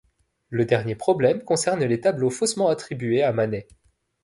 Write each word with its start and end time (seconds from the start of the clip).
Le 0.49 0.65
dernier 0.65 0.95
problème 0.95 1.43
concerne 1.43 1.83
les 1.85 2.01
tableaux 2.01 2.31
faussement 2.31 2.69
attribués 2.69 3.21
à 3.21 3.31
Manet. 3.33 3.67